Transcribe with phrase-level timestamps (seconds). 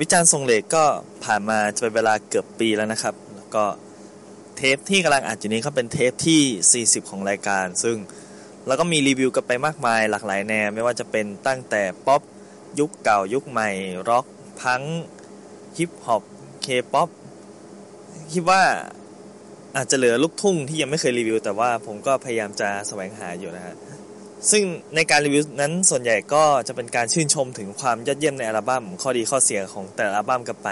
[0.00, 0.84] วิจารณ์ทรงเหล็กก็
[1.24, 3.64] ผ่านมาจะเป็นเวลาเกือบปีแล้วนะครับ แล้วก็
[4.56, 7.96] เทปที่กำลังอ่านอยู่นี้เขาเป็นเทปที่ 40 ของรายการ ซึ่ง
[8.66, 12.22] เราก็มีรีวิวกันไปมากมายหลากหลายแนว ไม่ว่าจะเป็นตั้งแต่ป๊อป
[12.78, 13.70] ยุคเก่ายุคใหม่
[14.08, 14.26] ร็อก
[14.60, 14.82] พังก์
[15.76, 16.22] ฮิปฮอป
[16.62, 17.08] เคป๊อป
[18.32, 18.62] คิดว่า
[19.76, 23.74] อาจจะเหลือลูกทุ่งที่ยังไม่เคยรีวิว แต่ว่าผมก็พยายามจะแสวงหาอยู่นะฮะ
[24.50, 24.64] ซึ่ง
[24.94, 30.68] ในการรีวิวนั้นส่วนใหญ่ก็จะเป็นการชื่นชมถึงความยอดเยี่ยมในอัลบั้มข้อดีข้อเสียของแต่ละอัลบั้มกันไป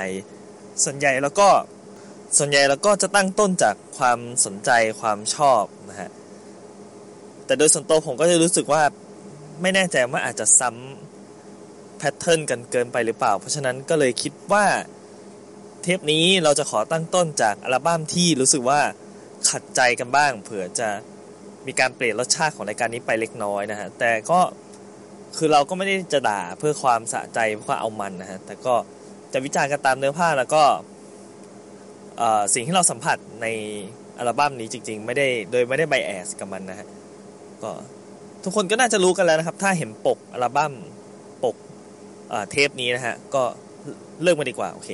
[0.84, 1.48] ส่วนใหญ่แล้วก็
[2.38, 6.10] ส่วนใหญ่แล้วก็จะตั้งต้นจากความสนใจความชอบนะฮะ
[7.46, 8.82] แต่โดยส่วนตัวผมก็จะรู้สึกว่า
[9.62, 14.66] ไม่แน่ใจว่าอาจจะซ้ำแพทเทิร์นกันเกินไปหรือเปล่า เพราะฉะนั้นก็เลยคิดว่า
[15.82, 18.80] เทปนี้เราจะขอตั้งต้นจากอัลบั้มที่รู้สึกว่า
[19.50, 20.88] ขัดใจกันบ้าง เผื่อจะ
[21.66, 24.40] มีการเปลี่ยนรสชาติของรายการนี้ไปเล็กน้อยนะฮะแต่ก็
[25.36, 28.74] คือเราก็ไม่ได้จะด่าเพื่อความสะใจเพื่อเอามันนะฮะแต่ก็
[29.32, 30.62] จะวิจารณ์กันตามเนื้อผ้าแล้วก็
[32.54, 33.46] สิ่งที่เราสัมผัสใน
[34.18, 36.86] อัลบั้มนี้จริง ๆ ไม่ได้โดยไม่ได้ไบแอสกับมันนะฮะ
[37.62, 37.70] ก็
[38.44, 40.72] ทุกคนก็น่าจะรู้กันแล้วนะครับ ถ้าเห็นปกอัลบั้ม
[41.44, 41.56] ปก
[42.50, 43.42] เทปนี้นะฮะก็
[44.22, 44.88] เลิกมาดีกว่า โอเค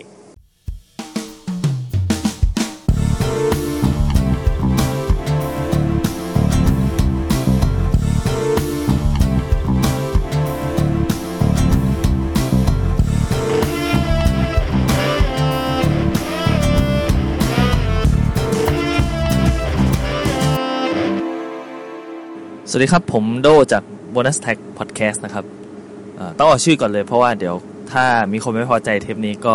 [22.75, 23.83] สวัสดีครับผมโดจาก
[24.15, 25.45] Bonus Tag Podcast นะครับ
[26.39, 27.55] ต้องออกชื่อก่อนเลยเพราะว่าเดี๋ยว
[27.93, 29.55] ถ้ามีคนไม่พอใจเทปนี้ก็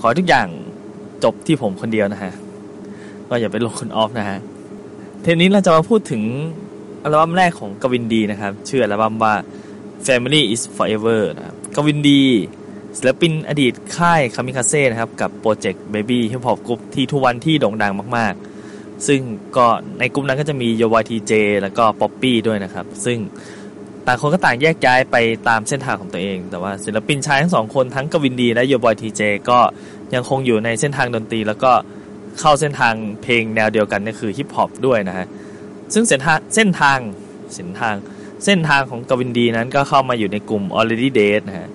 [0.00, 0.48] ขอทุกอย่าง
[1.24, 2.32] จบที่ผมคนเดียวนะฮะ
[3.28, 4.38] ก็อย่าไปลงคุณออฟนะฮะ
[5.22, 6.22] เทปนี้เราจะมาพูดถึง
[7.02, 9.34] อัลบั้มแรกของกวินดีนะครับ ชื่ออัลบั้มว่า
[10.06, 12.22] Family is Forever นะครับกวินดี
[12.98, 18.57] ศิลปินอดีตค่ายคามิคาเซ่นะครับ กับโปรเจกต์ Baby Hip Hop Group ที่ทุกวันที่โด่งดังมากๆ
[19.06, 19.20] ซึ่ง
[19.56, 19.66] ก็
[19.98, 21.32] ในกลุ่มนั้นก็จะมีโยบอยทีเจ
[21.62, 23.18] แล้วก็ป๊อปปี้ด้วยนะครับ ซึ่ง
[24.06, 25.16] ต่างคนก็ต่างแยกย้ายไป
[25.48, 29.58] ตามเส้นทางของตัวเอง แต่ว่าศิลปินชายทั้งสองคนทั้ง Gavin D และโยบอยทีเจก็
[30.14, 31.72] ยังคงอยู่ในเส้นทางดนตรี แล้วก็
[32.40, 35.26] เข้าเส้นทางเพลงแนวเดียวกันนี่คือฮิปฮอปด้วยนะฮะ
[35.94, 36.98] ซึ่งเส้นทางเส้นทาง
[37.54, 37.94] เส้นทาง
[38.44, 41.68] เส้นทางของ Gavin D นั้นก็เข้ามาอยู่ในกลุ่ม Already Dead นะฮะ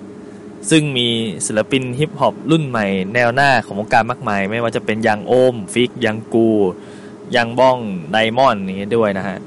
[0.70, 1.08] ซึ่งมี
[1.46, 6.48] ศิลปินฮิปฮอปรุ่นใหม่ แนวหน้าของวงการมากมาย ไม่ว่าจะเป็นยังโอมฟิกยังกู
[7.36, 7.78] ยังบ้อง
[8.12, 9.38] ไดมอนด์นี้ด้วยนะฮะ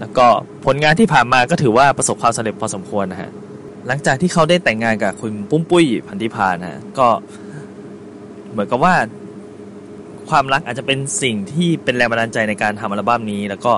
[0.00, 0.26] แล้วก็
[0.64, 3.30] ผลงานที่ผ่านมาก็ถือว่าประสบความสำเร็จพอสมควรนะฮะ
[3.86, 7.08] หลังจากที่เขาได้แต่งงานกับคุณปุ้มปุ้ยพันธิพานะฮะก็
[8.52, 8.94] เหมือนกับว่า
[10.30, 13.72] ความรักอาจจะเป็นสิ่งที่เป็นแรงบันดาลใจในการทำอัลบั้มนี้ แล้วก็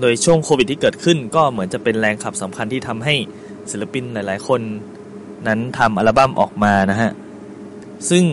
[0.00, 3.14] โดยช่วงโควิดที่เกิดขึ้น ก็เหมือนจะเป็นแรงขับสำคัญที่ทำให้
[3.70, 4.60] ศิลปินหลาย ๆ คน
[5.46, 7.10] นั้นทำอัลบั้มออกมานะฮะ
[8.10, 8.24] ซึ่ง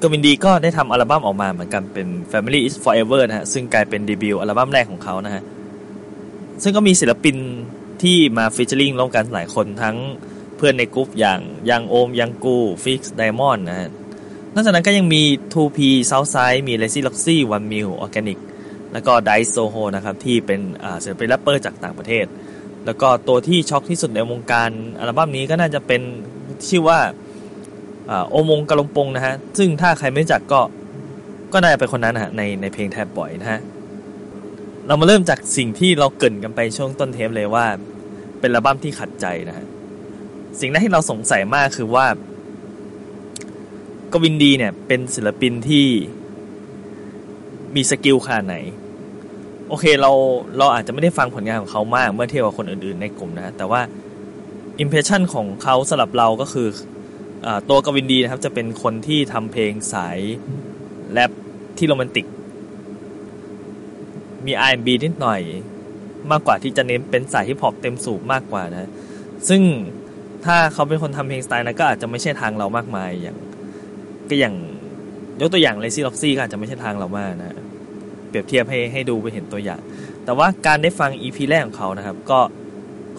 [0.00, 5.42] Gavin D ก็ได้ทำอัลบั้มออกมาเหมือนกันเป็น Family is Forever นะฮะ ซึ่งกลายเป็นเดบิวต์อัลบั้มแรกของเขานะฮะ
[6.62, 7.36] ซึ่งก็มีศิลปิน
[8.02, 9.96] ที่มา featuring ร่วมกันหลายคนทั้ง
[10.56, 11.40] เพื่อนในกลุ่มอย่าง
[11.70, 13.90] Youngohm Younggu Fiixd Diamond นะฮะ
[14.54, 15.22] นอกจากนั้นก็ยังมี
[15.52, 15.78] 2P
[16.10, 18.38] Southside มี Lazy Loxy 1MILL OG-ANIC
[18.92, 20.60] แล้วก็ Dice Soho นะครับที่เป็น
[21.02, 22.26] ศิลปินแรปเปอร์จากต่างประเทศ
[22.86, 26.02] แล้วก็ตัวที่ช็อกที่สุดในวงการอัลบั้มนี้ก็น่าจะเป็น
[26.68, 26.98] ชื่อว่า
[28.30, 30.60] โอมงกะลงปงนะฮะ ซึ่งถ้าใครไม่จักก็
[31.52, 33.60] ก็น่าจะเป็นคนนั้นนะฮะในในเพลงแทบบ่อยนะฮะ
[34.86, 37.66] เรามาเริ่มจากสิ่งที่เราเกินกันไปช่วงต้นเทปเลยว่า
[38.40, 39.66] เป็นอัลบั้มที่ขัดใจนะฮะ
[40.60, 42.06] สิ่งแรกที่เราสงสัยมากคือว่า
[44.12, 45.86] กวินดีเนี่ยเป็นศิลปินที่
[47.74, 48.56] มี skill ขนาดไหน
[49.68, 50.10] โอเคเรา
[50.58, 53.80] เราอาจจะไม่ได้ฟังผลงานของเขามากเมื่อเทียบกับคนอื่นๆในกลุ่มนะ แต่ว่า
[54.80, 56.68] impression ของเขาสำหรับเราก็คือ
[57.68, 60.18] ตัว Gavin D นะครับจะเป็นคนที่ทำเพลงสาย
[61.12, 61.30] แรป
[61.78, 62.26] ที่โรแมนติก
[64.46, 65.40] มี R&B นิดหน่อย
[66.30, 68.90] มากกว่าที่จะเน้นเป็นสายฮิปฮอปเต็มสูบมากกว่านะ
[69.48, 69.62] ซึ่ง
[70.44, 73.36] ถ้าเขาเป็นคนทำเพลงสไตล์นั้นก็อาจจะไม่ใช่ทางเรามากมายอย่าง
[74.28, 74.54] ก็อย่าง
[75.40, 77.56] ยกตัวอย่างเลซี่ล็อกซี่ก็อาจจะไม่ใช่ทางเรามากนะ
[78.28, 79.80] เปรียบเทียบให้ให้ดูไปเห็นตัวอย่าง
[80.24, 82.40] แต่ว่าการได้ฟังอีพีแรกของเขานะครับ ก็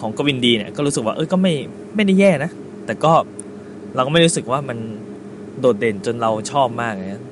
[0.00, 1.54] ของกวินดีเนี่ยก็รู้สึกว่าเอ้ยก็ไม่
[1.94, 2.50] ไม่ได้แย่นะ
[2.86, 3.12] แต่ก็
[3.94, 4.78] เราก็ไม่รู้สึกว่ามัน
[5.60, 7.22] โดดเด่นจนเราชอบมากนะ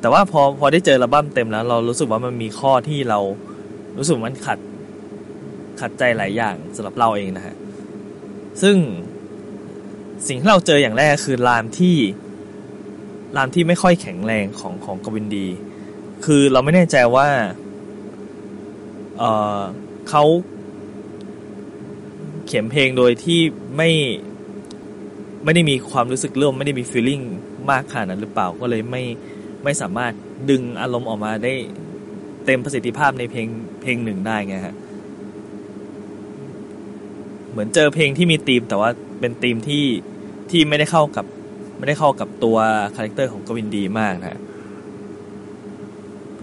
[0.00, 3.18] แต่ว่าพอพอได้เจอระบ้มเต็มแล้ว เรารู้สึกว่ามันมีข้อที่เรา
[3.98, 4.58] รู้สึกมันขัด
[5.80, 7.54] ขัดใจหลายอย่างสำหรับเราเองนะฮะ
[8.62, 8.76] ซึ่ง
[10.26, 11.96] สิ่งที่เราเจออย่างแรกคือรามที่
[13.36, 15.46] รามที่ไม่ค่อยแข็งแรงของของกวินดี
[16.24, 17.28] คือเราไม่แน่ใจว่า
[19.18, 19.24] เอ
[19.58, 19.60] อ
[20.08, 20.24] เขา
[22.46, 23.40] เขียนเพลงโดยที่
[23.76, 23.90] ไม่
[25.44, 27.20] ไม่ได้มีความรู้สึกร่วมไม่ได้มีฟีลลิ่ง
[27.70, 29.02] มากขนาดนั้นหรือเปล่าก็เลยไม่
[29.64, 30.12] ไม่สามารถ
[30.50, 31.52] ดึงอารมณ์ออกมาได้
[32.44, 33.48] เต็มประสิทธิภาพในเพลง
[33.82, 34.74] เพลงหนึ่งได้ไงฮะ
[37.50, 39.84] เหมือนเจอเพลงที่มีธีมแต่ว่าเป็นธีมที่
[40.50, 41.26] ที่ไม่ได้เข้ากับ
[41.78, 42.56] ไม่ได้เข้ากับตัว
[42.94, 44.40] คาแรคเตอร์ของ Gavin D มากนะ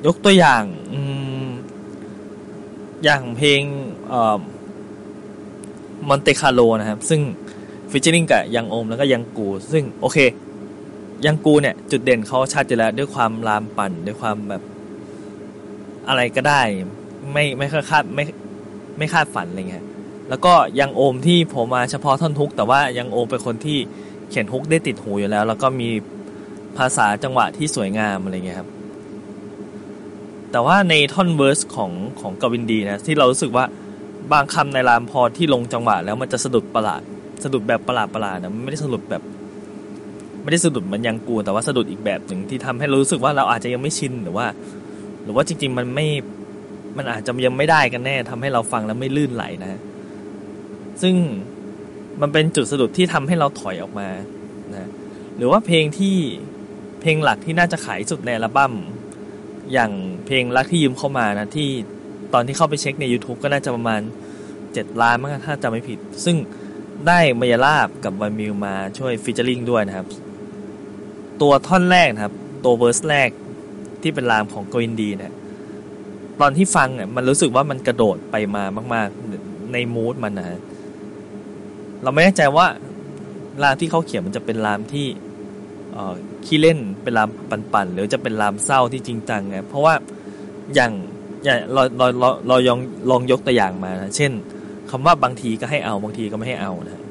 [0.06, 0.64] ยกตัวอย่าง
[3.04, 3.62] อย่างเพลง
[6.08, 7.22] Monte Carlo นะครับ ซึ่ง
[7.92, 10.18] featuring กับ Youngohm แล้วก็ยังกู ซึ่งโอเค
[11.26, 14.62] ยังกูเนี่ย จุดเด่นเขาชัดอยู่แล้วด้วยความ rhyme ปั่นด้วยความแบบ
[16.08, 16.62] อะไรก็ได้
[17.34, 18.24] ไม่ไม่คาดไม่
[18.98, 19.86] ไม่คาดฝันอะไรเงี้ย
[20.30, 23.80] แล้วก็ยังโอมที่ผมมาเฉพาะท่อนทุกแต่ว่ายังโอมเป็นคนที่
[24.30, 25.90] เขียนฮุกได้ติดหูอยู่แล้ว แล้วก็มี
[26.78, 28.70] ภาษาจังหวะที่สวยงามอะไรเงี้ยครับ
[30.52, 33.66] แต่ว่าในท่อนเวอร์สของของกวินดีนะที่เรารู้สึกว่า
[34.32, 37.02] บางคำในรามพอที่ลงจังหวะแล้วมันจะสะดุดประหลาด
[37.44, 39.24] สะดุดแบบประหลาดประหลาดนะไม่ได้สะดุดแบบ
[40.44, 44.46] ไม่ได้สะดุดมันยังกูแต่ว่าสะดุดอีกแบบหนึ่งที่ทำให้รู้สึกว่าเราอาจจะยังไม่ชินหรือว่า
[45.24, 46.08] หรือว่าจริง ๆ มันไม่
[46.98, 49.80] มันอาจจะยังไม่ได้กันแน่ทำให้เราฟังแล้วไม่ลื่นไหลนะ
[51.02, 51.16] ซึ่ง
[52.22, 54.10] มันเป็นจุดสะดุดที่ทำให้เราถอยออกมา
[54.76, 54.88] นะ
[55.38, 56.16] หรือว่าเพลงที่
[57.02, 58.74] เพลงหลักที่น่าจะขายสุดในอัลบั้ม
[59.74, 59.92] อย่าง
[60.26, 61.70] เพลงรักที่ยืมเข้ามานะที่
[62.34, 64.02] ตอนที่เข้าไปเช็คใน YouTube ก็น่าจะประมาณ
[64.52, 66.36] 7 ล้านมั้งถ้าจำไม่ผิด ซึ่ง
[67.08, 70.08] ได้มายาลาบกับวันมิวมาช่วยฟีเจอริงด้วยนะครับ
[71.42, 72.34] ตัวท่อนแรกนะครับ
[72.64, 73.30] ตัว verse แรก
[74.02, 75.34] ที่เป็น rhyme ของ Gavin D เนี่ย
[76.42, 78.64] ตอนที่ฟังเนี่ยมันรู้สึกว่ามันกระโดดไปมา
[78.94, 79.08] มาก
[79.40, 80.60] ๆ ใน mood มันนะ
[82.04, 82.66] เราไม่แน่ใจว่า
[83.64, 85.08] rhyme ที่เขาเขียนมันจะเป็น rhyme ที่
[86.46, 89.94] ขี้เล่นเป็น rhyme ปั่นๆหรือจะเป็นรามเศร้าที่จริงจังไงเพราะว่า
[90.76, 90.92] อย่าง
[91.44, 94.32] อย่างเราเราเราเราลองลองยกตัวอย่างมานะเช่น
[94.92, 97.02] คำว่าบางทีก็ให้เอาบางทีก็ไม่ให้เอานะ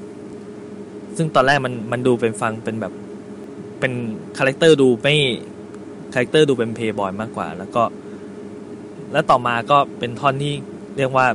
[1.16, 2.92] ซึ่งตอนแรกมันมันดูเป็นฟังเป็นแบบ
[3.80, 3.92] เป็น
[4.38, 5.16] คาแรคเตอร์ดูไม่
[6.14, 7.82] คาแรคเตอร์ดูเป็นเพย์บอยมากกว่า แล้วก็
[9.12, 10.54] แล้วต่อมาก็เป็นท่อนที่
[10.96, 11.26] เรียกว่า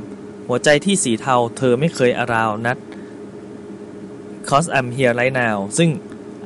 [0.48, 2.78] หัวใจที่สีเทา เธอไม่เคยอาราวนัด
[4.48, 5.88] cause I'm here right now ซึ่ง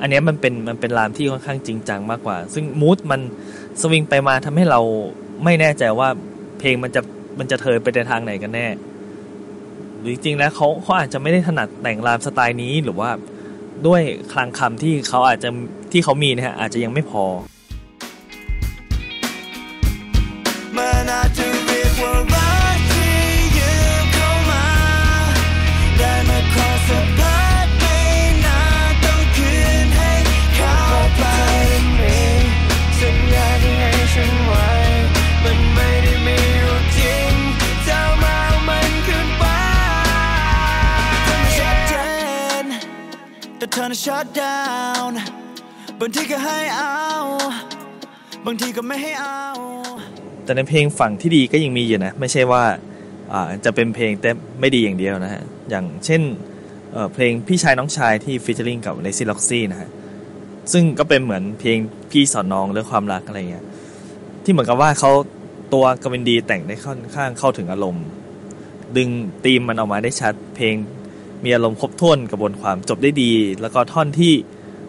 [0.01, 3.21] อันนี้มันเป็นมันเป็น rhyme ที่ค่อนข้างจริงจังมากกว่า ซึ่ง mood มัน
[3.81, 4.79] สวิงไปมาทำให้เรา
[5.43, 6.09] ไม่แน่ใจว่า
[6.59, 7.01] เพลงมันจะ
[7.39, 8.67] มันจะเทไปในทางไหนกันแน่
[10.01, 13.09] หรือจริงๆแล้วเขาเขาอาจจะไม่ได้ถนัดแต่งรามสไตล์นี้หรือว่า
[13.87, 14.01] ด้วย
[14.33, 15.49] คลังคำที่เขาอาจจะ
[15.91, 17.25] ที่เขามีนะฮะอาจจะยังไม่พอ
[44.01, 44.59] มันอาจจะเรียกว่าเธอน่ะชัดดา
[44.99, 45.19] วน์
[45.99, 47.05] บางทีก็ให้เอา
[48.45, 49.41] บางทีก็ไม่ให้เอา
[50.43, 52.63] แต่ในเพลงฝั่งที่ดีก็ยังมีอยู่นะ ไม่ใช่ว่า
[53.33, 56.21] อ่าจะเป็นเพลงแต่ไม่ดีอย่างเดียวนะฮะ อย่างเช่น
[56.91, 59.89] เเพลงพี่ชายน้องชายที่ฟิชเชอริงกับเลซี่ล็อกซี่นะฮะ
[60.71, 61.77] ซึ่งก็เป็นเหมือนเพลง
[62.11, 63.65] พี่สอนน้องเรื่องความรักอะไรเงี้ย
[64.43, 65.11] ที่เหมือนกับว่าเขา
[65.73, 68.05] ตัวกวินดีแต่งได้ค่อนข้างเข้าถึงอารมณ์
[68.97, 69.09] ดึง
[69.45, 70.75] ธีมมันออกมาได้ชัด เพลง
[71.43, 74.33] มีอารมณ์ครบถ้วนกระบวนความจบได้ดี แล้วก็ท่อนที่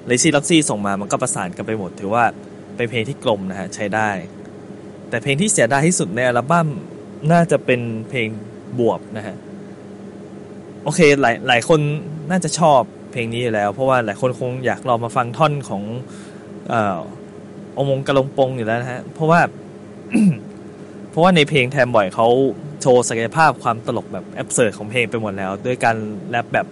[0.06, 2.24] เลซี่ล็อกซี่ส่งมามันก็ประสานกันไปหมด ถือว่า
[2.76, 4.10] เป็นเพลงที่กลมนะฮะใช้ได้
[5.08, 6.68] แต่เพลงที่เสียดายที่สุดในอัลบั้ม
[7.32, 8.28] น่าจะเป็นเพลง
[8.78, 9.36] บวบนะฮะ
[10.82, 11.80] โอเคหลายหลายคน
[12.30, 12.80] น่าจะชอบ
[13.12, 15.82] เพลงนี้อยู่แล้ว เพราะว่าหลายคนคงอยากลองมาฟังท่อนของ
[16.68, 16.98] เอ่อ
[17.76, 19.40] องมงกระลงปงอยู่แล้วนะฮะเพราะว่า
[21.10, 22.28] เพราะว่าในเพลง Trap Boy เขา
[22.82, 25.96] โชว์ศักยภาพความตลกแบบ absurd ของเพลงไปหมดแล้ว ด้วยการ
[26.30, 26.66] แรปแบบ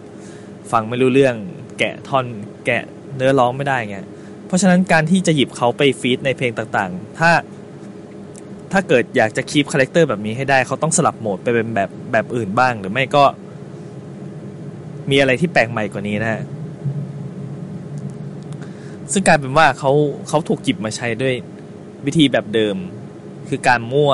[0.72, 1.34] ฟังไม่รู้เรื่อง
[1.78, 2.26] แกะท่อน
[2.66, 2.82] แกะ
[3.16, 3.98] เนื้อร้องไม่ได้ไง
[4.46, 7.30] เพราะฉะนั้นการที่จะหยิบเขาไป feat ในเพลงต่างๆ ถ้า
[8.72, 13.24] ถ้าเกิดอยากจะ keep คาแรคเตอร์แบบนี้ให้ได้เขาต้องสลับโหมดไปเป็นแบบแบบอื่นบ้าง หรือไม่ก็
[15.10, 16.42] มีอะไรที่แปลกใหม่กว่านี้นะฮะ
[19.12, 19.92] ซึ่งกลายเป็นว่าเขา
[20.28, 21.34] เขาถูกจิบมาใช้ด้วย
[22.06, 22.76] วิธีแบบเดิม
[23.48, 24.12] คือการมั่ว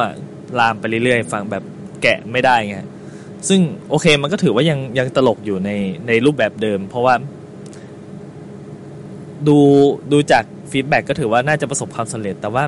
[0.58, 1.64] ลามไปเรื่อยๆ ฟังแบบ
[2.02, 2.76] แกะไม่ได้ไง
[3.48, 3.60] ซึ่ง
[3.90, 5.70] โอเคมันก็ถือว่ายังยังตลกอยู่ใน
[6.06, 7.14] ในรูปแบบเดิม เพราะว่า
[9.48, 9.58] ดู
[10.12, 12.64] ดูจากฟีดแบ็กก็ถือว่าน่าจะประสบความสำเร็จ แต่ว่า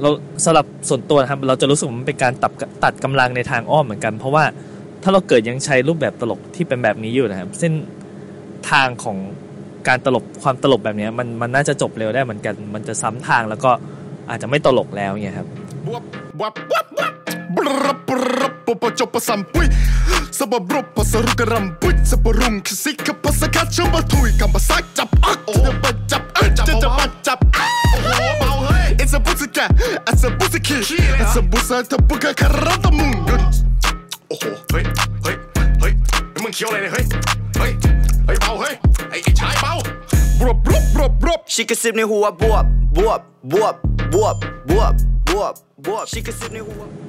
[0.00, 0.10] เรา
[0.44, 2.52] สำหรับส่วนตัวครับ เราจะรู้สึกมันเป็นการตัด
[2.84, 4.44] ตัดกำลังในทางอ้อมเหมือนกัน เพราะว่า
[5.02, 7.72] ถ้าเราเกิดยังใช้รูปแบบตลกที่เป็นแบบนี้อยู่นะครับ เส้น
[8.70, 9.16] ทางของ
[9.88, 13.70] การตลกความตลกแบบนี้มันมันน่าจะจบเร็วได้เหมือนกัน มันจะซ้ำทางแล้วก็
[14.30, 15.48] อาจจะไม่ตลกแล้วเนี่ยครับ
[15.86, 15.88] บ
[16.40, 17.13] บบ
[20.74, 28.08] รบภาษารุกรัมปุยสบรุงคสิกภาษาคัดชบทุยคำภาษาจับอักจะปัดจับอักจะจะปัดจับอักโอ้โห
[28.38, 29.70] เบาเฮ้ย It's a pussy cat
[30.10, 30.82] It's a pussy kid
[31.22, 33.12] It's a pussy ทบุกะคาราตมุง
[34.28, 34.84] โอ้โห เฮ้ย
[35.22, 35.36] เฮ้ย
[35.80, 35.92] เฮ้ย
[36.42, 37.04] มึงเคี้ยวอะไรเนี่ย เฮ้ย
[37.58, 37.72] เฮ้ย
[38.26, 38.74] เฮ้ยเบาเฮ้ย
[39.10, 39.74] ไอ้ไอ้ชายเบา
[40.40, 42.64] บรบบรบบรบบรบ She can sip ในหัวบวบ
[42.96, 43.20] บวบ
[43.52, 43.74] บวบ
[44.12, 44.36] บวบ
[44.70, 44.92] บวบ
[45.28, 45.54] บวบ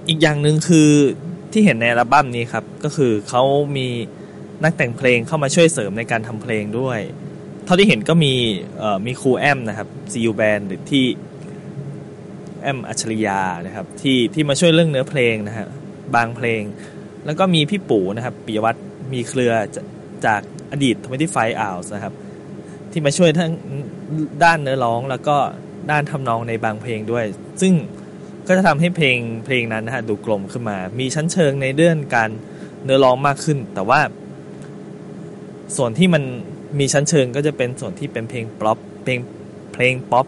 [0.07, 0.89] อีกอย่างหนึ่งคือ
[1.51, 3.43] ที่เห็นในอัลบั้มนี้ครับ ก็คือเขา
[3.77, 3.87] มี
[4.63, 6.99] นักแต่งเพลงเข้ามาช่วยเสริมในการทำเพลงด้วย
[7.65, 8.33] เท่าที่เห็นก็มี
[9.05, 11.05] มีครูแอมนะครับ CU Band หรือที่
[12.61, 15.67] แอมอัจฉริยานะครับที่ที่มาช่วยเรื่องเนื้อเพลงนะฮะ
[16.15, 16.61] บางเพลง
[17.25, 18.79] แล้วก็มีพี่ปู่นะครับปิยวัฒน
[19.13, 19.77] มีเครือจ
[20.25, 20.41] จาก
[20.71, 20.95] อดีต
[21.29, 22.13] 25 Hours นะครับ
[22.91, 23.51] ที่มาช่วยทั้ง
[24.43, 25.37] ด้านเนื้อร้องแล้วก็
[25.91, 27.25] ด้านทำนองในบางเพลงด้วย
[27.61, 27.73] ซึ่ง
[28.47, 32.29] ก็จะทำให้เพลงเพลงนั้นนะฮะดูกลมขึ้นมา มีชั้นเชิงในเรื่องการ
[32.83, 33.99] เนื้อร้องมากขึ้น แต่ว่า
[35.77, 36.23] ส่วนที่มัน
[36.79, 39.19] มีชั้นเชิงก็จะเป็นส่วนที่เป็นเพลงป๊อปเพลง
[39.73, 40.25] เพลงป๊อป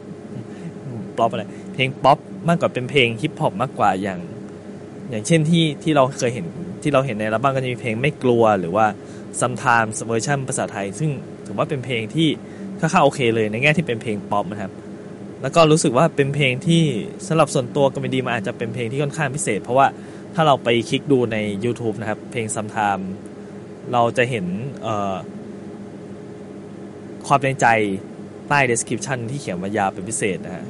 [1.17, 1.43] ป๊อปอะไร
[1.74, 4.19] เพลงป๊อปมากกว่าเป็นเพลงฮิปฮอปมากกว่าอย่าง
[5.09, 6.45] อย่างเช่นที่ที่เราเคยเห็น
[6.81, 8.86] ที่เราเห็นในอัลบั้มก็จะมีเพลงไม่กลัวหรือว่า
[9.41, 11.09] sometimes เวอร์ชันภาษาไทย ซึ่ง
[11.45, 12.29] ถือว่าเป็นเพลงที่
[12.79, 14.71] ค่อนข้างโอเคเลยในแง่ที่เป็นเพลงป๊อปนะครับ
[15.41, 16.84] แล้วก็รู้สึกว่าเป็นเพลงที่
[17.27, 19.88] สำหรับส่วนตัว Gavin D มันอาจจะเป็นเพลงที่ค่อนข้างพิเศษ เพราะว่า
[20.36, 23.06] ถ้าเราไปคลิกดูใน YouTube นะครับ เพลง sometimes
[23.94, 24.46] เราจะเห็น
[27.27, 27.67] ความในใจ
[28.50, 30.65] ใต้ description ที่เขียนมายาวเป็นพิเศษนะฮะ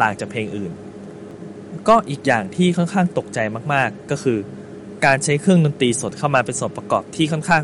[0.00, 0.72] ต่างจากเพลงอื่น
[1.88, 3.38] ก็อีกอย่างที่ค่อนข้างตกใจ
[3.72, 4.38] มากๆ ก็คือ
[5.04, 7.62] การใช้เครื่องดนตรีสดเข้ามาเป็นส่วนประกอบที่ค่อนข้าง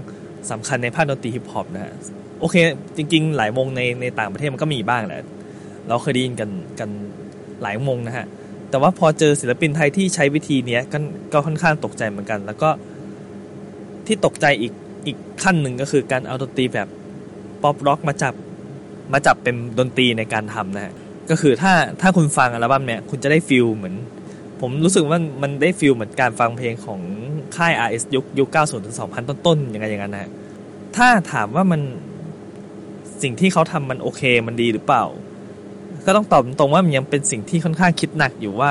[0.51, 1.93] สำคัญในภาคดนตรีฮิปฮอปนะฮะ
[2.41, 2.57] โอเค
[2.97, 5.21] จริง ๆ หลายวงในในต่างประเทศมันก็มีบ้างแหละ
[5.89, 6.91] เราเคยได้ยินกันกัน
[7.62, 8.27] หลายวงนะฮะ
[8.71, 10.99] แต่ว่าพอเจอศิลปินไทยที่ใช้วิธีเนี้ยก็
[11.33, 12.69] ก็ค่อนข้างตกใจเหมือนกัน แล้วก็
[14.07, 14.73] ที่ตกใจอีก
[15.07, 16.89] อีกขั้นหนึ่งก็คือการเอาดนตรีแบบ
[17.62, 18.35] ป๊อปร็อกมาจับ
[19.12, 20.93] มาจับเป็นดนตรีในการทำนะฮะ
[21.31, 23.95] ก็คือถ้าถ้าคุณฟังอัลบั้มเนี้ยคุณจะได้ feel เหมือน
[24.61, 27.01] ผมรู้สึกว่ามันได้ feel เหมือนการฟังเพลงของ
[27.57, 30.31] ค่าย RS ยุคยุค90ถึง2000 ต้นๆยังไงอย่างนั้นนะฮะ
[30.97, 31.81] ถ้าถามว่ามัน
[33.23, 35.05] สิ่งที่เขาทำมันโอเคมันดีหรือเปล่า
[36.06, 38.71] ก็ต้องตอบตรงว่ามันยังเป็นสิ่งที่ค่อนข้างคิดหนักอยู่ว่า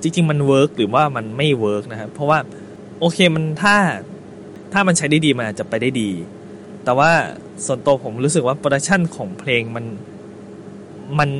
[0.00, 2.38] จริง ๆ มัน work หรือว่ามันไม่ work นะครับเพราะว่า
[3.00, 3.76] โอเคมันถ้า
[4.72, 6.10] ถ้ามันใช้ได้ดีมันอาจจะไปได้ดี
[6.84, 7.10] แต่ว่า
[7.66, 9.84] ส่วนตัวผมรู้สึกว่า production ของเพลงมัน
[11.18, 11.30] มัน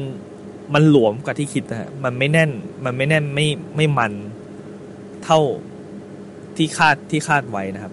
[0.74, 2.50] มันหลวมกว่าที่คิดนะฮะมันไม่แน่น
[2.84, 4.12] มันไม่แน่นไม่ไม่มัน
[5.24, 5.40] เท่า
[6.56, 7.92] ที่คาดที่คาดไว้นะครับ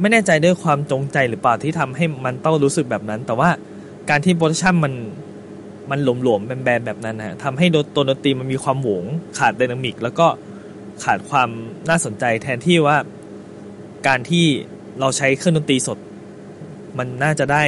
[0.00, 3.50] ไม่แน่ใจด้วยความจงใจหรือเปล่าที่ทำให้มันต้องรู้สึกแบบนั้น แต่ว่า
[4.10, 4.92] การที่ production มัน
[5.90, 9.04] มันหลวมๆแบนๆแบบนั้นนะฮะทำให้ตัวดนตรีมันมีความโหวง
[9.38, 10.26] ขาดไดนามิก แล้วก็
[11.04, 11.48] ขาดความ
[11.88, 12.96] น่าสนใจแทนที่ว่า
[14.06, 14.46] การที่
[15.00, 15.98] เราใช้เครื่องดนตรีสด
[16.98, 17.64] มันน่าจะได้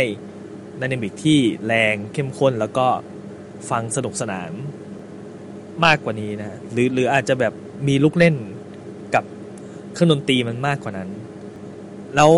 [0.79, 2.87] ไดนามิกที่แรงเข้มข้นแล้วก็
[3.71, 4.51] ฟังสนุกสนาน
[5.85, 7.53] มากกว่านี้นะหรือหรืออาจจะแบบ
[7.89, 8.35] มีลูกเล่น
[9.15, 9.25] กับ
[9.93, 11.09] เครื่องดนตรีมันมากกว่านั้น
[12.17, 12.31] แล้ว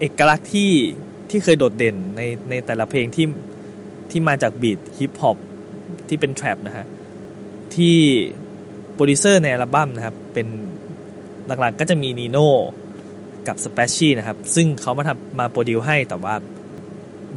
[0.00, 0.70] เอกลักษณ์ที่
[1.30, 3.26] ที่เคยโดดเด่นในในแต่ละเพลงที่
[4.10, 5.36] ที่มาจาก beat ฮิปฮอป
[6.08, 6.86] ที่เป็น trap นะฮะ
[7.74, 7.96] ที่
[8.94, 10.46] โปรดิวเซอร์ในอัลบั้มนะครับ เป็น
[11.46, 12.50] หลักๆก็จะมี NINO
[13.48, 16.34] กับ SpatChies นะครับ ซึ่งเขามาทำมา produce ให้แต่ว่า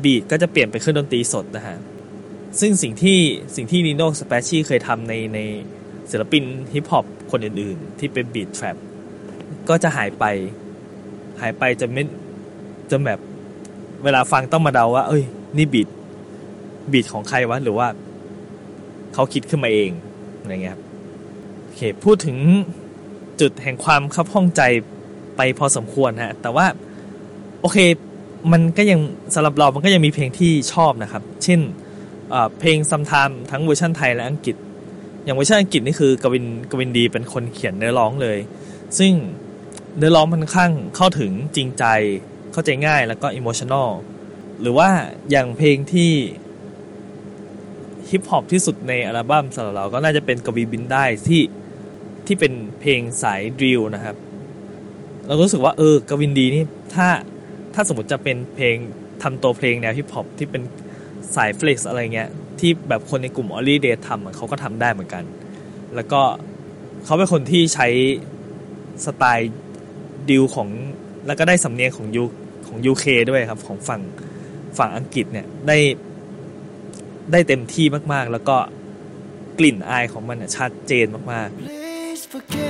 [0.03, 1.77] beat ก็จะเปลี่ยนเป็นเครื่องดนตรีสดนะฮะ
[2.59, 3.19] ซึ่งสิ่งที่
[3.55, 5.39] สิ่งที่ NINO SpatChies เคยทำในใน
[6.11, 8.77] ศิลปินฮิปฮอปคนอื่นๆ ที่เป็น beat trap
[9.69, 10.23] ก็จะหายไป
[11.41, 12.03] หายไปจะไม่
[12.89, 13.19] จะแบบ
[14.03, 15.23] เวลาฟังต้องมาเดาว่า เอ้ย
[15.57, 15.87] นี่ beat
[16.91, 17.87] beat ของใครวะหรือว่า
[19.13, 19.91] เขาคิดขึ้นมาเอง
[20.39, 20.83] อะไรเงี้ยครับ
[21.63, 22.37] โอเคพูดถึง
[23.41, 24.61] จุดแห่งความคับข้องใจ
[25.37, 26.65] ไปพอสมควรฮะ แต่ว่า
[27.61, 27.77] โอเค
[28.51, 28.99] มันก็ยัง
[29.33, 31.59] สำหรับเรา มันก็ยังมีเพลงที่ชอบนะครับ เช่น
[32.59, 34.55] เพลง Sometimes ทั้งเวอร์ชันไทยและอังกฤษ
[35.23, 38.37] อย่างเวอร์ชันอังกฤษนี่คือกวิน Gavin D เป็นคนเขียนเนื้อร้องเลย
[38.99, 39.13] ซึ่ง
[39.97, 41.85] เนื้อร้องมันค่อนข้างเข้าถึงจริงใจ
[42.53, 43.89] เข้าใจง่ายแล้วก็ emotional
[44.61, 44.89] หรือว่า
[45.31, 46.11] อย่างเพลงที่
[48.09, 51.41] ฮิปฮอปที่สุดในอัลบั้มสำหรับเราก็น่าจะเป็นกวีบินได้ที่
[52.25, 54.15] ที่เป็นเพลงสาย drill นะครับ
[55.27, 57.07] เรารู้สึกว่าเออ Gavin D นี่ถ้า
[57.73, 58.75] ถ้าสมมติจะเป็นเพลง
[59.23, 60.61] ทำตัวเพลงแนวฮิปฮอปที่เป็น
[61.35, 62.29] สาย flex อะไรเงี้ย
[62.59, 65.23] ที่แบบคนในกลุ่มออลลี่เดททำเขาก็ทำได้เหมือนกัน
[65.95, 66.21] แล้วก็
[67.05, 67.87] เขาเป็นคนที่ใช้
[69.05, 69.51] สไตล์
[70.29, 70.69] drill ของ
[71.27, 72.23] แล้วก็ได้สำเนียงของ U
[72.67, 74.01] ของ UK ด้วยครับ ของฝั่ง
[74.77, 75.77] ฝั่งอังกฤษเนี่ยได้
[77.31, 78.57] ได้เต็มที่มากๆ แล้วก็
[79.59, 82.63] กลิ่นอายของมันชัดเจนมาก Please forgive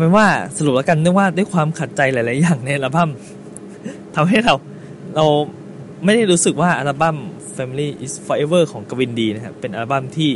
[0.00, 0.26] เป็นว่า
[0.56, 3.10] สรุปแล้วกันด้วยว่าด้วยความขัดใจหลาย ๆ อย่างในอัลบั้ม
[4.14, 4.54] ทำให้เรา
[5.16, 5.26] เรา
[6.04, 7.16] ไม่ได้รู้สึกว่าอัลบั้ม
[7.56, 10.30] Family is Forever ของกวินดีนะครับเป็นอัลบั้มที่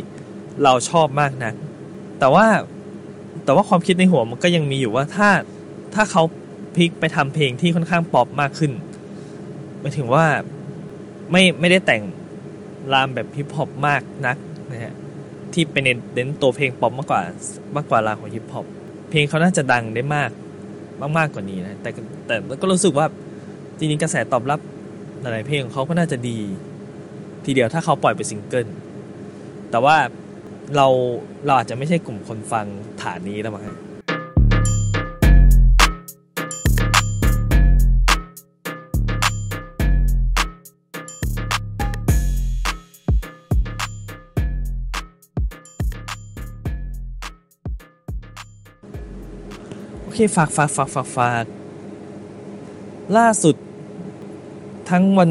[0.62, 1.52] เราชอบมากนะ
[2.18, 2.46] แต่ว่า
[3.44, 5.28] แต่ว่าความคิดในหัวมันก็ยังมีอยู่ว่าถ้า
[5.94, 6.22] ถ้าเขา
[6.76, 8.72] พลิกไปทำเพลงที่ค่อนข้างป๊อปมากขึ้น
[9.80, 10.26] หมายถึงว่า
[11.30, 12.02] ไม่ไม่ได้แต่ง
[12.92, 14.36] รามแบบฮิปฮอปมากนัก
[14.72, 14.94] นะฮะ
[15.52, 17.22] ที่เป็นเน้นเน้นตัวเพลงป๊อปมากกว่า
[17.76, 18.66] มากกว่ารามของฮิปฮอป
[19.14, 20.30] เพลงเขาน่าจะดังได้มาก
[21.00, 21.90] มากมากกว่านี้นะ แต่
[22.26, 23.06] แต่ก็รู้สึกว่า
[23.78, 24.60] จริงๆกระแสตอบรับ
[25.20, 26.38] หลายๆเพลงของเขาก็น่าจะดี
[27.44, 28.66] ทีเดียวถ้าเขาปล่อยเป็นซิงเกิล
[29.70, 29.96] แต่ว่า
[30.76, 30.86] เรา
[31.46, 32.66] เราอาจจะไม่ใช่กลุ่มคนฟัง
[33.02, 33.64] ฐานนี้แล้วมั้ง
[50.14, 51.44] เคฝากฝากฝากฝากฝาก
[53.18, 53.56] ล่าสุด
[54.90, 55.30] ทั้งวัน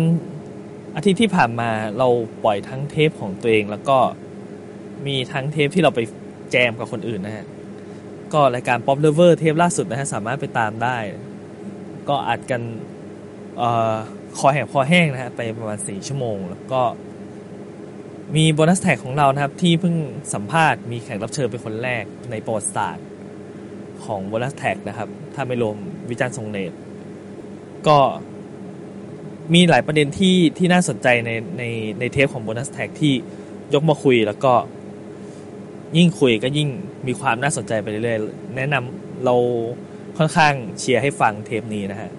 [0.96, 2.08] อาทิตย์ที่ผ่านมาเรา
[2.44, 3.98] ปล่อยทั้งเทปของตัวเอง แล้วก็
[5.06, 6.00] มีทั้งเทปที่เราไป
[6.52, 7.46] แจมกับคนอื่นนะฮะ
[8.34, 10.98] ก็รายการ Pop Lover เทปล่าสุดนะฮะ สามารถไปตามได้
[12.10, 12.62] ก็อัดกัน
[13.58, 13.94] เอ่อ
[14.38, 16.82] คอแหบคอแห้งนะฮะ ไปประมาณ4ชั่วโมง แล้วก็
[18.36, 19.96] มีโบนัสแท็กของเรานะครับ ที่เพิ่ง
[20.34, 23.06] สัมภาษณ์มีแขกรับเชิญเป็นคนแรกในประวัติศาสตร์
[24.06, 25.78] ของ bonus tag นะครับ ถ้าไม่รวม
[26.10, 26.72] วิจารณ์ทรงเนต
[27.88, 27.98] ก็
[29.54, 31.64] มีหลายประเด็นที่ที่น่าสนใจในใน
[32.00, 33.14] ในเทปของ bonus tag ที่
[33.74, 34.54] ยกมาคุยแล้วก็
[35.98, 36.70] ยิ่งคุยก็ยิ่ง
[37.08, 39.36] มีความน่าสนใจไปเรื่อยๆ แนะนำเรา
[40.18, 42.12] ค่อนข้างเชียร์ให้ฟังเทปนี้นะฮะ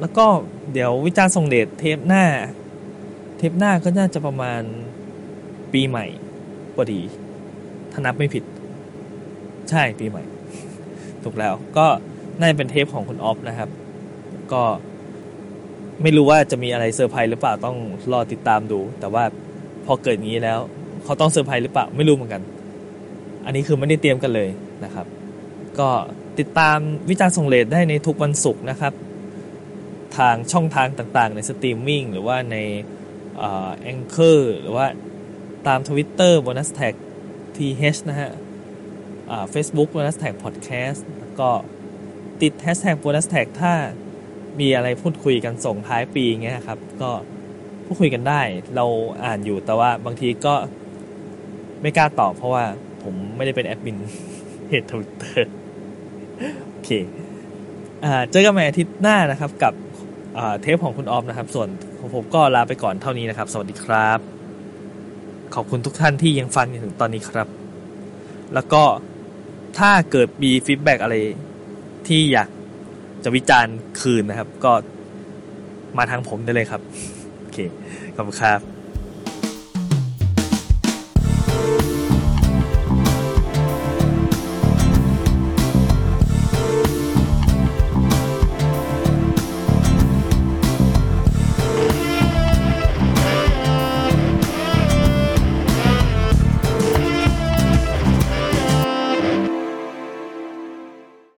[0.00, 0.26] แล้วก็
[0.72, 2.24] เดี๋ยววิจารณ์ทรงเดชเทปหน้า
[3.38, 4.62] เทปหน้าก็น่าจะประมาณ
[5.72, 6.06] ปีใหม่
[6.74, 7.00] พอดี
[7.92, 8.44] ถ้านับไม่ผิด
[9.70, 10.22] ใช่ปีใหม่
[11.24, 11.86] ถูกแล้ว ก็
[12.38, 13.70] น่าจะเป็นเทปของคุณออฟนะครับ
[14.52, 14.62] ก็
[16.02, 17.76] ไม่รู้ว่าจะมีอะไรเซอร์ไพรส์หรือเปล่าต้อง
[18.12, 19.24] รอติดตามดู แต่ว่า
[19.86, 20.58] พอเกิดงี้แล้ว
[21.04, 22.42] เขาต้องเซอร์ไพรส์หรือเปล่าไม่รู้เหมือนกัน
[23.44, 24.48] อันนี้คือไม่ได้เตรียมกันเลย
[24.84, 25.06] นะครับ
[25.78, 25.88] ก็
[26.38, 26.78] ติดตาม
[27.10, 28.92] วิจารณ์ส่งเลดได้ในทุกวันศุกร์นะครับ
[30.16, 32.56] ทางช่องทางต่างๆ ในสตรีมมิ่งหรือว่าใน
[33.82, 34.86] Anchor หรือว่า
[35.66, 36.94] ตาม Twitter bonus tag
[37.56, 38.30] th นะฮะ
[39.50, 41.50] เฟซบุ๊ก bonus tag podcast แล้วก็
[42.42, 43.72] ติด hashtag bonus tag ถ้า
[44.60, 47.10] มีอะไรพูดคุยกันส่งท้ายปีเงี้ยครับ ก็
[47.84, 48.40] พูดคุยกันได้
[48.76, 48.86] เรา
[49.24, 50.54] อ่านอยู่แต่ว่าบางทีก็
[51.82, 52.64] ไม่กล้าตอบเพราะว่า
[53.02, 53.98] ผมไม่ได้เป็นแอดมิน
[54.66, 55.52] เพจทวิตเตอร์
[56.70, 56.90] โอเค
[58.04, 59.74] อ่าเจอกันใหม่อาทิตย์หน้านะครับกับ
[60.38, 64.18] อ่าเทปของคุณออฟนะครับ ส่วนของผมก็ลาไปก่อนเท่านี้นะครับ สวัสดีครับ
[65.54, 67.48] ขอบคุณทุกท่านที่ยังฟังจนถึงตอนนี้ครับ
[68.54, 68.82] แล้วก็
[69.78, 71.14] ถ้าเกิดมีฟีดแบ็กอะไร
[72.08, 72.48] ที่อยาก
[73.24, 74.72] จะวิจารณ์คืนนะครับ ก็
[75.98, 76.82] มาทางผมได้เลยครับ
[77.40, 77.58] โอเค
[78.14, 78.77] ขอบคุณครับ